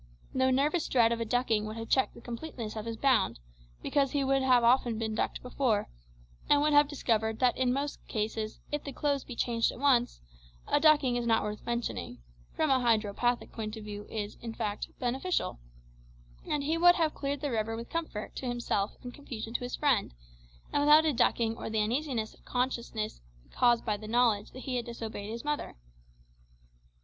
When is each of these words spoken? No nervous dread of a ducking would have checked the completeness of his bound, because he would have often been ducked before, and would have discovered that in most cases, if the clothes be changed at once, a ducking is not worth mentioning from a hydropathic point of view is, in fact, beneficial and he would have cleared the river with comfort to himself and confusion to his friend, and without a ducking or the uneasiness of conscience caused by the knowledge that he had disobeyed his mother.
No 0.33 0.49
nervous 0.49 0.87
dread 0.87 1.11
of 1.11 1.21
a 1.21 1.25
ducking 1.25 1.63
would 1.65 1.77
have 1.77 1.87
checked 1.87 2.15
the 2.15 2.21
completeness 2.21 2.75
of 2.75 2.87
his 2.87 2.97
bound, 2.97 3.37
because 3.83 4.13
he 4.13 4.23
would 4.23 4.41
have 4.41 4.63
often 4.63 4.97
been 4.97 5.13
ducked 5.13 5.43
before, 5.43 5.89
and 6.49 6.59
would 6.59 6.73
have 6.73 6.87
discovered 6.87 7.37
that 7.37 7.55
in 7.55 7.71
most 7.71 8.03
cases, 8.07 8.59
if 8.71 8.83
the 8.83 8.93
clothes 8.93 9.23
be 9.23 9.35
changed 9.35 9.71
at 9.71 9.77
once, 9.77 10.19
a 10.67 10.79
ducking 10.79 11.17
is 11.17 11.27
not 11.27 11.43
worth 11.43 11.63
mentioning 11.67 12.17
from 12.55 12.71
a 12.71 12.79
hydropathic 12.79 13.51
point 13.51 13.77
of 13.77 13.83
view 13.83 14.07
is, 14.09 14.37
in 14.41 14.55
fact, 14.55 14.87
beneficial 14.97 15.59
and 16.49 16.63
he 16.63 16.79
would 16.79 16.95
have 16.95 17.13
cleared 17.13 17.41
the 17.41 17.51
river 17.51 17.75
with 17.75 17.87
comfort 17.91 18.35
to 18.35 18.47
himself 18.47 18.95
and 19.03 19.13
confusion 19.13 19.53
to 19.53 19.59
his 19.63 19.75
friend, 19.75 20.15
and 20.73 20.81
without 20.81 21.05
a 21.05 21.13
ducking 21.13 21.55
or 21.55 21.69
the 21.69 21.77
uneasiness 21.79 22.33
of 22.33 22.43
conscience 22.43 23.21
caused 23.51 23.85
by 23.85 23.95
the 23.97 24.07
knowledge 24.07 24.49
that 24.49 24.61
he 24.63 24.77
had 24.77 24.85
disobeyed 24.87 25.29
his 25.29 25.45
mother. 25.45 25.75